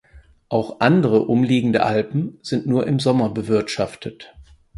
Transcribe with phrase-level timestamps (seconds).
[0.49, 4.33] Auch andere umliegende Alpen sind nur im Sommer bewirtschaftet.